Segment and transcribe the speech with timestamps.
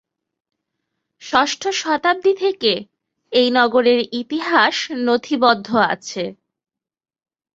[1.21, 2.73] ষষ্ঠ শতাব্দী থেকে
[3.31, 4.75] এই নগরের ইতিহাস
[5.05, 6.23] নথিবদ্ধ আছে।